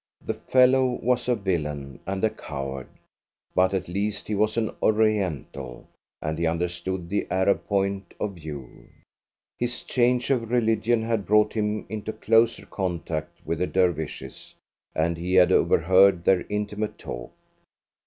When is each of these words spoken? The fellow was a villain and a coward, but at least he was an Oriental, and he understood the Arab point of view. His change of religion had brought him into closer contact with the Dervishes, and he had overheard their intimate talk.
The 0.25 0.33
fellow 0.33 0.87
was 1.03 1.29
a 1.29 1.35
villain 1.35 1.99
and 2.07 2.23
a 2.23 2.31
coward, 2.31 2.87
but 3.53 3.71
at 3.75 3.87
least 3.87 4.27
he 4.27 4.33
was 4.33 4.57
an 4.57 4.71
Oriental, 4.81 5.85
and 6.23 6.39
he 6.39 6.47
understood 6.47 7.07
the 7.07 7.27
Arab 7.29 7.67
point 7.67 8.15
of 8.19 8.33
view. 8.33 8.87
His 9.59 9.83
change 9.83 10.31
of 10.31 10.49
religion 10.49 11.03
had 11.03 11.27
brought 11.27 11.53
him 11.53 11.85
into 11.87 12.13
closer 12.13 12.65
contact 12.65 13.45
with 13.45 13.59
the 13.59 13.67
Dervishes, 13.67 14.55
and 14.95 15.17
he 15.17 15.35
had 15.35 15.51
overheard 15.51 16.23
their 16.25 16.45
intimate 16.49 16.97
talk. 16.97 17.31